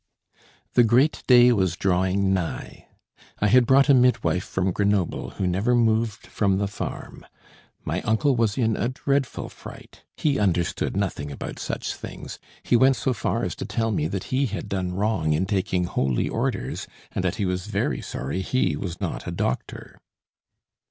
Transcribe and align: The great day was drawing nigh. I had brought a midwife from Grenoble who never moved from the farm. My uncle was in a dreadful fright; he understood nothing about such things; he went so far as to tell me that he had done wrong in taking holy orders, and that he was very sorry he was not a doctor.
The 0.73 0.83
great 0.83 1.21
day 1.27 1.51
was 1.51 1.75
drawing 1.75 2.33
nigh. 2.33 2.87
I 3.37 3.45
had 3.49 3.67
brought 3.67 3.87
a 3.87 3.93
midwife 3.93 4.43
from 4.43 4.71
Grenoble 4.71 5.29
who 5.37 5.45
never 5.45 5.75
moved 5.75 6.25
from 6.25 6.57
the 6.57 6.67
farm. 6.67 7.23
My 7.85 8.01
uncle 8.01 8.35
was 8.35 8.57
in 8.57 8.75
a 8.75 8.89
dreadful 8.89 9.47
fright; 9.47 10.01
he 10.17 10.39
understood 10.39 10.97
nothing 10.97 11.31
about 11.31 11.59
such 11.59 11.93
things; 11.93 12.39
he 12.63 12.75
went 12.75 12.95
so 12.95 13.13
far 13.13 13.43
as 13.43 13.53
to 13.57 13.65
tell 13.67 13.91
me 13.91 14.07
that 14.07 14.23
he 14.33 14.47
had 14.47 14.67
done 14.67 14.91
wrong 14.95 15.33
in 15.33 15.45
taking 15.45 15.83
holy 15.83 16.27
orders, 16.27 16.87
and 17.11 17.23
that 17.23 17.35
he 17.35 17.45
was 17.45 17.67
very 17.67 18.01
sorry 18.01 18.41
he 18.41 18.75
was 18.75 18.99
not 18.99 19.27
a 19.27 19.31
doctor. 19.31 20.01